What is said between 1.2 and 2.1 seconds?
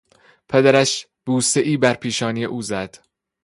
بوسهای بر